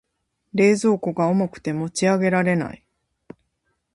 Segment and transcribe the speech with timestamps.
[0.55, 2.83] 冷蔵庫が重くて持ち上げられない。